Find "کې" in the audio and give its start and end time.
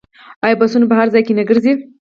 1.25-1.33